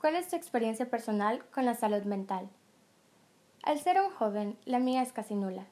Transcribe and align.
¿Cuál 0.00 0.16
es 0.16 0.28
tu 0.28 0.36
experiencia 0.36 0.88
personal 0.88 1.44
con 1.50 1.66
la 1.66 1.74
salud 1.74 2.04
mental? 2.04 2.48
Al 3.62 3.78
ser 3.78 4.00
un 4.00 4.10
joven, 4.10 4.56
la 4.64 4.78
mía 4.78 5.02
es 5.02 5.12
casi 5.12 5.34
nula. 5.34 5.66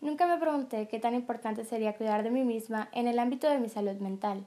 Nunca 0.00 0.26
me 0.26 0.38
pregunté 0.38 0.88
qué 0.88 0.98
tan 0.98 1.14
importante 1.14 1.66
sería 1.66 1.94
cuidar 1.94 2.22
de 2.22 2.30
mí 2.30 2.42
misma 2.42 2.88
en 2.92 3.06
el 3.06 3.18
ámbito 3.18 3.46
de 3.46 3.58
mi 3.58 3.68
salud 3.68 3.96
mental. 3.96 4.46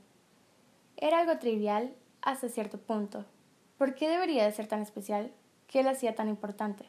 Era 0.98 1.20
algo 1.20 1.38
trivial 1.38 1.94
hasta 2.24 2.50
cierto 2.50 2.80
punto. 2.80 3.24
¿Por 3.78 3.94
qué 3.94 4.10
debería 4.10 4.46
de 4.46 4.52
ser 4.52 4.66
tan 4.66 4.82
especial? 4.82 5.32
¿Qué 5.68 5.84
lo 5.84 5.92
hacía 5.92 6.16
tan 6.16 6.28
importante? 6.28 6.86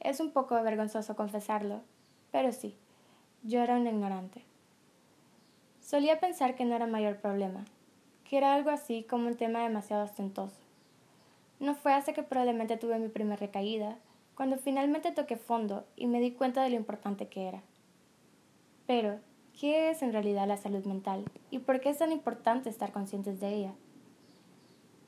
Es 0.00 0.20
un 0.20 0.30
poco 0.30 0.54
vergonzoso 0.62 1.14
confesarlo, 1.16 1.82
pero 2.32 2.50
sí, 2.50 2.74
yo 3.42 3.60
era 3.60 3.76
un 3.76 3.86
ignorante. 3.86 4.42
Solía 5.82 6.18
pensar 6.18 6.54
que 6.54 6.64
no 6.64 6.74
era 6.74 6.86
mayor 6.86 7.18
problema, 7.18 7.66
que 8.24 8.38
era 8.38 8.54
algo 8.54 8.70
así 8.70 9.02
como 9.02 9.26
un 9.26 9.36
tema 9.36 9.62
demasiado 9.62 10.04
ostentoso. 10.04 10.67
No 11.60 11.74
fue 11.74 11.92
hasta 11.92 12.12
que 12.12 12.22
probablemente 12.22 12.76
tuve 12.76 12.98
mi 12.98 13.08
primera 13.08 13.36
recaída, 13.36 13.98
cuando 14.34 14.56
finalmente 14.56 15.10
toqué 15.10 15.36
fondo 15.36 15.84
y 15.96 16.06
me 16.06 16.20
di 16.20 16.30
cuenta 16.30 16.62
de 16.62 16.70
lo 16.70 16.76
importante 16.76 17.28
que 17.28 17.48
era. 17.48 17.62
Pero, 18.86 19.18
¿qué 19.58 19.90
es 19.90 20.02
en 20.02 20.12
realidad 20.12 20.46
la 20.46 20.56
salud 20.56 20.84
mental 20.84 21.24
y 21.50 21.58
por 21.58 21.80
qué 21.80 21.90
es 21.90 21.98
tan 21.98 22.12
importante 22.12 22.70
estar 22.70 22.92
conscientes 22.92 23.40
de 23.40 23.54
ella? 23.54 23.74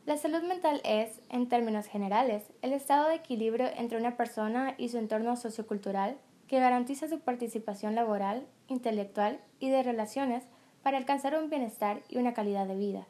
La 0.07 0.17
salud 0.17 0.43
mental 0.43 0.81
es, 0.83 1.21
en 1.29 1.49
términos 1.49 1.87
generales, 1.87 2.43
el 2.63 2.73
estado 2.73 3.09
de 3.09 3.15
equilibrio 3.15 3.69
entre 3.77 3.99
una 3.99 4.17
persona 4.17 4.75
y 4.77 4.89
su 4.89 4.99
entorno 4.99 5.37
sociocultural 5.37 6.19
que 6.49 6.59
garantiza 6.59 7.07
su 7.07 7.21
participación 7.21 7.95
laboral, 7.95 8.45
intelectual 8.67 9.41
y 9.61 9.71
de 9.71 9.85
relaciones 9.85 10.43
para 10.83 10.99
alcanzar 10.99 11.41
un 11.41 11.49
bienestar 11.49 12.03
y 12.09 12.19
una 12.19 12.35
calidad 12.35 12.67
de 12.67 12.75
vida. 12.75 13.07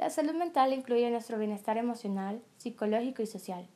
La 0.00 0.08
salud 0.08 0.32
mental 0.32 0.72
incluye 0.72 1.10
nuestro 1.10 1.36
bienestar 1.36 1.76
emocional, 1.76 2.40
psicológico 2.56 3.20
y 3.20 3.26
social. 3.26 3.68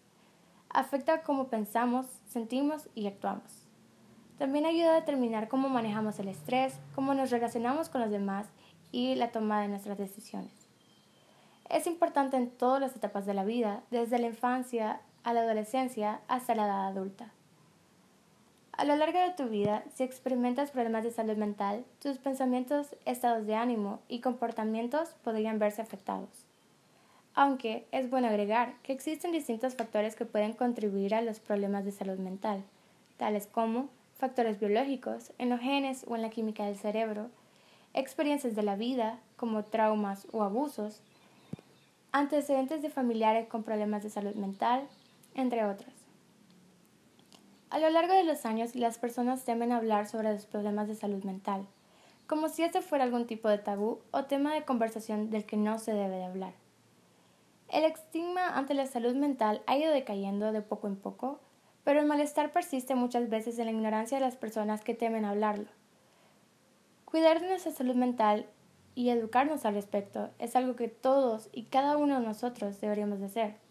Afecta 0.71 1.21
cómo 1.21 1.49
pensamos, 1.49 2.07
sentimos 2.31 2.89
y 2.95 3.07
actuamos. 3.07 3.69
También 4.39 4.65
ayuda 4.65 4.93
a 4.93 5.01
determinar 5.01 5.49
cómo 5.49 5.69
manejamos 5.69 6.19
el 6.19 6.29
estrés, 6.29 6.81
cómo 6.95 7.13
nos 7.13 7.31
relacionamos 7.31 7.91
con 7.91 8.01
los 8.01 8.11
demás 8.11 8.47
y 8.91 9.17
la 9.17 9.33
toma 9.33 9.61
de 9.61 9.69
nuestras 9.69 9.99
decisiones. 9.99 10.67
Es 11.69 11.87
importante 11.87 12.39
en 12.39 12.49
todas 12.49 12.81
las 12.81 12.97
etapas 12.97 13.27
de 13.27 13.35
la 13.35 13.45
vida, 13.45 13.83
desde 13.91 14.19
la 14.19 14.29
infancia 14.29 15.03
a 15.25 15.35
la 15.35 15.43
adolescencia 15.43 16.23
hasta 16.27 16.55
la 16.55 16.65
edad 16.65 16.87
adulta. 16.87 17.35
A 18.77 18.85
lo 18.85 18.97
largo 18.97 19.21
de 19.21 19.31
tu 19.31 19.49
vida, 19.49 19.85
si 19.95 20.03
experimentas 20.03 20.73
problemas 20.73 21.05
de 21.05 21.13
salud 21.13 21.37
mental, 21.37 21.85
tus 22.03 22.19
pensamientos, 22.19 22.97
estados 23.05 23.47
de 23.47 23.55
ánimo 23.55 24.01
y 24.09 24.19
comportamientos 24.19 25.11
podrían 25.23 25.61
verse 25.61 25.81
afectados. 25.81 26.45
Aunque 27.35 27.87
es 27.93 28.11
bueno 28.11 28.27
agregar 28.27 28.75
que 28.83 28.93
existen 28.93 29.31
distintos 29.31 29.77
factores 29.77 30.17
que 30.17 30.25
pueden 30.25 30.55
contribuir 30.55 31.15
a 31.15 31.23
los 31.23 31.39
problemas 31.39 31.85
de 31.85 31.93
salud 31.93 32.19
mental, 32.19 32.65
tales 33.17 33.47
como 33.47 33.91
factores 34.19 34.59
biológicos, 34.59 35.33
en 35.39 35.51
los 35.51 35.61
genes 35.61 36.05
o 36.09 36.17
en 36.17 36.23
la 36.23 36.31
química 36.31 36.67
del 36.67 36.77
cerebro, 36.77 37.31
experiencias 37.93 38.57
de 38.57 38.63
la 38.65 38.75
vida, 38.75 39.21
como 39.37 39.65
traumas 39.65 40.27
o 40.33 40.43
abusos, 40.43 41.01
antecedentes 42.11 42.83
de 42.83 42.91
familiares 42.91 43.47
con 43.47 43.63
problemas 43.63 44.03
de 44.03 44.11
salud 44.11 44.35
mental, 44.35 44.89
entre 45.37 45.65
otros. 45.65 46.04
A 47.75 47.81
lo 47.81 47.91
largo 47.91 48.15
de 48.15 48.23
los 48.23 48.47
años, 48.47 48.77
las 48.77 48.99
personas 48.99 49.45
temen 49.45 49.73
hablar 49.73 50.07
sobre 50.07 50.33
los 50.33 50.47
problemas 50.47 50.87
de 50.87 50.95
salud 50.95 51.25
mental, 51.25 51.67
como 52.29 52.49
si 52.49 52.63
este 52.63 52.83
fuera 52.83 53.03
algún 53.03 53.27
tipo 53.27 53.49
de 53.49 53.59
tabú 53.59 53.99
o 54.13 54.27
tema 54.27 54.55
de 54.55 54.65
conversación 54.65 55.29
del 55.29 55.45
que 55.45 55.57
no 55.57 55.81
se 55.81 55.93
debe 55.93 56.19
de 56.19 56.25
hablar. 56.25 56.53
El 57.69 57.83
estigma 57.83 58.57
ante 58.57 58.75
la 58.75 58.87
salud 58.87 59.17
mental 59.17 59.61
ha 59.67 59.77
ido 59.77 59.91
decayendo 59.91 60.53
de 60.53 60.63
poco 60.63 60.87
en 60.87 60.95
poco, 60.95 61.41
pero 61.83 61.99
el 61.99 62.07
malestar 62.07 62.53
persiste 62.53 62.95
muchas 62.95 63.29
veces 63.29 63.59
en 63.59 63.65
la 63.65 63.73
ignorancia 63.73 64.19
de 64.19 64.25
las 64.25 64.37
personas 64.37 64.83
que 64.83 64.95
temen 64.95 65.25
hablarlo. 65.25 65.67
Cuidar 67.07 67.41
de 67.41 67.49
nuestra 67.49 67.73
salud 67.73 67.97
mental 67.97 68.47
y 68.95 69.09
educarnos 69.09 69.65
al 69.65 69.75
respecto 69.75 70.31
es 70.39 70.55
algo 70.55 70.77
que 70.77 70.87
todos 70.87 71.49
y 71.51 71.65
cada 71.65 71.97
uno 71.97 72.21
de 72.21 72.25
nosotros 72.25 72.81
deberíamos 72.81 73.19
de 73.19 73.27
hacer. 73.27 73.64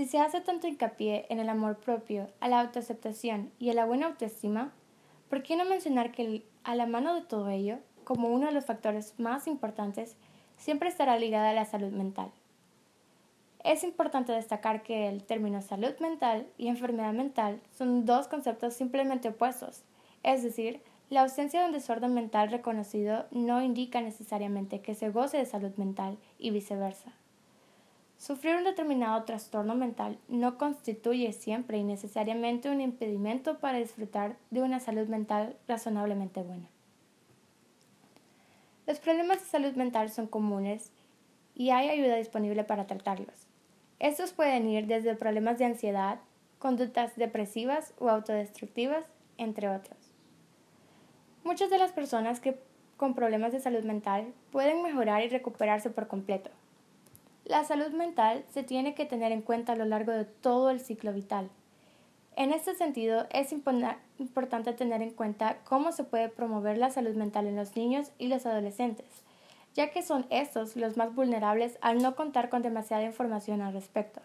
Si 0.00 0.06
se 0.06 0.18
hace 0.18 0.40
tanto 0.40 0.66
hincapié 0.66 1.26
en 1.28 1.40
el 1.40 1.50
amor 1.50 1.76
propio, 1.76 2.30
a 2.40 2.48
la 2.48 2.60
autoaceptación 2.60 3.52
y 3.58 3.68
a 3.68 3.74
la 3.74 3.84
buena 3.84 4.06
autoestima, 4.06 4.72
¿por 5.28 5.42
qué 5.42 5.56
no 5.56 5.66
mencionar 5.66 6.10
que 6.10 6.42
a 6.64 6.74
la 6.74 6.86
mano 6.86 7.14
de 7.14 7.20
todo 7.20 7.50
ello, 7.50 7.80
como 8.04 8.30
uno 8.30 8.46
de 8.46 8.52
los 8.52 8.64
factores 8.64 9.12
más 9.18 9.46
importantes, 9.46 10.16
siempre 10.56 10.88
estará 10.88 11.18
ligada 11.18 11.50
a 11.50 11.52
la 11.52 11.66
salud 11.66 11.92
mental? 11.92 12.30
Es 13.62 13.84
importante 13.84 14.32
destacar 14.32 14.82
que 14.82 15.06
el 15.06 15.22
término 15.22 15.60
salud 15.60 15.92
mental 16.00 16.46
y 16.56 16.68
enfermedad 16.68 17.12
mental 17.12 17.60
son 17.76 18.06
dos 18.06 18.26
conceptos 18.26 18.72
simplemente 18.72 19.28
opuestos, 19.28 19.82
es 20.22 20.42
decir, 20.42 20.80
la 21.10 21.20
ausencia 21.20 21.60
de 21.60 21.66
un 21.66 21.72
desorden 21.72 22.14
mental 22.14 22.50
reconocido 22.50 23.26
no 23.32 23.60
indica 23.60 24.00
necesariamente 24.00 24.80
que 24.80 24.94
se 24.94 25.10
goce 25.10 25.36
de 25.36 25.44
salud 25.44 25.76
mental 25.76 26.16
y 26.38 26.52
viceversa. 26.52 27.19
Sufrir 28.20 28.54
un 28.56 28.64
determinado 28.64 29.24
trastorno 29.24 29.74
mental 29.74 30.18
no 30.28 30.58
constituye 30.58 31.32
siempre 31.32 31.78
y 31.78 31.84
necesariamente 31.84 32.68
un 32.68 32.82
impedimento 32.82 33.60
para 33.60 33.78
disfrutar 33.78 34.36
de 34.50 34.60
una 34.60 34.78
salud 34.78 35.08
mental 35.08 35.56
razonablemente 35.66 36.42
buena. 36.42 36.68
Los 38.86 38.98
problemas 38.98 39.40
de 39.40 39.46
salud 39.46 39.72
mental 39.72 40.10
son 40.10 40.26
comunes 40.26 40.92
y 41.54 41.70
hay 41.70 41.88
ayuda 41.88 42.16
disponible 42.16 42.62
para 42.62 42.86
tratarlos. 42.86 43.46
Estos 44.00 44.32
pueden 44.32 44.68
ir 44.68 44.86
desde 44.86 45.14
problemas 45.14 45.56
de 45.56 45.64
ansiedad, 45.64 46.20
conductas 46.58 47.16
depresivas 47.16 47.94
o 47.98 48.10
autodestructivas, 48.10 49.06
entre 49.38 49.70
otros. 49.70 49.96
Muchas 51.42 51.70
de 51.70 51.78
las 51.78 51.92
personas 51.92 52.38
que 52.38 52.58
con 52.98 53.14
problemas 53.14 53.52
de 53.52 53.60
salud 53.60 53.84
mental 53.84 54.34
pueden 54.52 54.82
mejorar 54.82 55.22
y 55.24 55.30
recuperarse 55.30 55.88
por 55.88 56.06
completo, 56.06 56.50
la 57.50 57.64
salud 57.64 57.90
mental 57.90 58.44
se 58.52 58.62
tiene 58.62 58.94
que 58.94 59.06
tener 59.06 59.32
en 59.32 59.42
cuenta 59.42 59.72
a 59.72 59.76
lo 59.76 59.84
largo 59.84 60.12
de 60.12 60.24
todo 60.24 60.70
el 60.70 60.78
ciclo 60.78 61.12
vital. 61.12 61.50
En 62.36 62.52
este 62.52 62.76
sentido, 62.76 63.26
es 63.30 63.52
importante 63.52 64.72
tener 64.72 65.02
en 65.02 65.10
cuenta 65.10 65.58
cómo 65.64 65.90
se 65.90 66.04
puede 66.04 66.28
promover 66.28 66.78
la 66.78 66.90
salud 66.90 67.16
mental 67.16 67.48
en 67.48 67.56
los 67.56 67.74
niños 67.74 68.12
y 68.18 68.28
los 68.28 68.46
adolescentes, 68.46 69.24
ya 69.74 69.90
que 69.90 70.02
son 70.02 70.26
estos 70.30 70.76
los 70.76 70.96
más 70.96 71.12
vulnerables 71.12 71.76
al 71.80 72.00
no 72.00 72.14
contar 72.14 72.50
con 72.50 72.62
demasiada 72.62 73.02
información 73.02 73.62
al 73.62 73.72
respecto. 73.72 74.20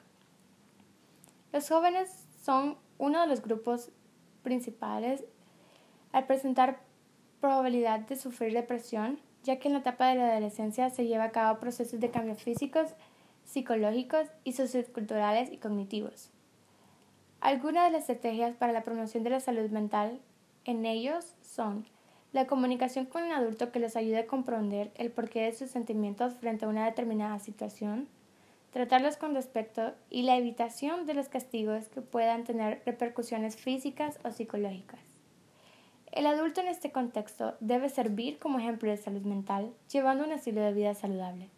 Los 1.52 1.68
jóvenes 1.68 2.28
son 2.44 2.78
uno 3.00 3.22
de 3.22 3.28
los 3.28 3.42
grupos 3.42 3.90
principales 4.44 5.26
al 6.12 6.28
presentar 6.28 6.80
probabilidad 7.42 8.02
de 8.02 8.18
sufrir 8.18 8.54
depresión, 8.54 9.20
ya 9.44 9.58
que 9.58 9.68
en 9.68 9.74
la 9.74 9.80
etapa 9.80 10.10
de 10.10 10.16
la 10.16 10.30
adolescencia 10.32 10.92
se 10.92 11.08
lleva 11.08 11.26
a 11.26 11.32
cabo 11.32 11.60
procesos 11.60 12.00
de 12.00 12.12
cambio 12.12 12.36
físicos, 12.36 12.94
psicológicos 13.46 14.28
y 14.44 14.54
socioculturales 14.54 15.52
y 15.52 15.58
cognitivos. 15.58 16.30
Algunas 17.40 17.86
de 17.86 17.92
las 17.92 18.10
estrategias 18.10 18.56
para 18.56 18.74
la 18.74 18.84
promoción 18.84 19.24
de 19.24 19.30
la 19.30 19.40
salud 19.40 19.70
mental 19.70 20.20
en 20.66 20.86
ellos 20.86 21.34
son 21.42 21.86
la 22.34 22.48
comunicación 22.48 23.06
con 23.06 23.24
un 23.24 23.32
adulto 23.32 23.72
que 23.72 23.80
les 23.80 23.96
ayude 23.96 24.18
a 24.18 24.28
comprender 24.28 24.92
el 24.96 25.12
porqué 25.12 25.44
de 25.44 25.54
sus 25.54 25.70
sentimientos 25.70 26.34
frente 26.34 26.66
a 26.66 26.68
una 26.68 26.86
determinada 26.86 27.40
situación, 27.40 28.10
tratarlos 28.72 29.16
con 29.16 29.34
respeto 29.36 29.94
y 30.10 30.24
la 30.24 30.36
evitación 30.36 31.06
de 31.06 31.14
los 31.14 31.30
castigos 31.30 31.88
que 31.88 32.02
puedan 32.02 32.44
tener 32.44 32.82
repercusiones 32.86 33.56
físicas 33.56 34.20
o 34.26 34.32
psicológicas. 34.32 35.00
El 36.12 36.26
adulto 36.26 36.62
en 36.62 36.68
este 36.68 36.92
contexto 36.92 37.56
debe 37.60 37.90
servir 37.90 38.38
como 38.38 38.60
ejemplo 38.60 38.90
de 38.90 38.98
salud 38.98 39.22
mental, 39.22 39.74
llevando 39.90 40.26
un 40.26 40.32
estilo 40.32 40.62
de 40.62 40.74
vida 40.74 40.94
saludable. 40.94 41.50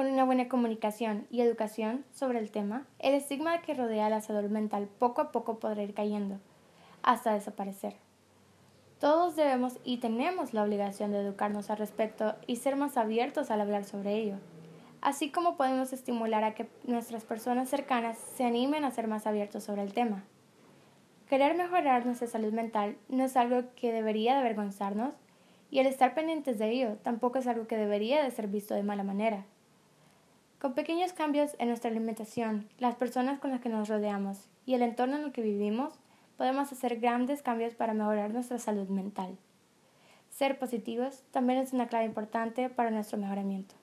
Con 0.00 0.10
una 0.10 0.24
buena 0.24 0.48
comunicación 0.48 1.26
y 1.30 1.42
educación 1.42 2.06
sobre 2.10 2.38
el 2.38 2.50
tema, 2.50 2.86
el 3.00 3.12
estigma 3.12 3.60
que 3.60 3.74
rodea 3.74 4.08
la 4.08 4.22
salud 4.22 4.48
mental 4.48 4.88
poco 4.98 5.20
a 5.20 5.30
poco 5.30 5.58
podrá 5.58 5.82
ir 5.82 5.92
cayendo, 5.92 6.38
hasta 7.02 7.34
desaparecer. 7.34 7.96
Todos 8.98 9.36
debemos 9.36 9.76
y 9.84 9.98
tenemos 9.98 10.54
la 10.54 10.62
obligación 10.62 11.12
de 11.12 11.18
educarnos 11.18 11.68
al 11.68 11.76
respecto 11.76 12.34
y 12.46 12.56
ser 12.56 12.76
más 12.76 12.96
abiertos 12.96 13.50
al 13.50 13.60
hablar 13.60 13.84
sobre 13.84 14.14
ello, 14.14 14.36
así 15.02 15.30
como 15.30 15.58
podemos 15.58 15.92
estimular 15.92 16.44
a 16.44 16.54
que 16.54 16.66
nuestras 16.84 17.24
personas 17.24 17.68
cercanas 17.68 18.16
se 18.16 18.44
animen 18.44 18.84
a 18.84 18.92
ser 18.92 19.06
más 19.06 19.26
abiertos 19.26 19.64
sobre 19.64 19.82
el 19.82 19.92
tema. 19.92 20.24
Querer 21.28 21.54
mejorar 21.58 22.06
nuestra 22.06 22.26
salud 22.26 22.54
mental 22.54 22.96
no 23.10 23.24
es 23.24 23.36
algo 23.36 23.64
que 23.76 23.92
debería 23.92 24.32
de 24.32 24.40
avergonzarnos 24.40 25.12
y 25.70 25.80
el 25.80 25.86
estar 25.86 26.14
pendientes 26.14 26.58
de 26.58 26.70
ello 26.70 26.96
tampoco 27.02 27.38
es 27.38 27.46
algo 27.46 27.66
que 27.66 27.76
debería 27.76 28.24
de 28.24 28.30
ser 28.30 28.46
visto 28.46 28.74
de 28.74 28.82
mala 28.82 29.04
manera. 29.04 29.44
Con 30.60 30.74
pequeños 30.74 31.14
cambios 31.14 31.56
en 31.58 31.68
nuestra 31.68 31.90
alimentación, 31.90 32.68
las 32.78 32.94
personas 32.94 33.40
con 33.40 33.50
las 33.50 33.62
que 33.62 33.70
nos 33.70 33.88
rodeamos 33.88 34.50
y 34.66 34.74
el 34.74 34.82
entorno 34.82 35.16
en 35.16 35.22
el 35.22 35.32
que 35.32 35.40
vivimos, 35.40 35.94
podemos 36.36 36.70
hacer 36.70 37.00
grandes 37.00 37.40
cambios 37.40 37.74
para 37.74 37.94
mejorar 37.94 38.30
nuestra 38.30 38.58
salud 38.58 38.86
mental. 38.88 39.38
Ser 40.28 40.58
positivos 40.58 41.22
también 41.30 41.60
es 41.60 41.72
una 41.72 41.88
clave 41.88 42.04
importante 42.04 42.68
para 42.68 42.90
nuestro 42.90 43.16
mejoramiento. 43.16 43.74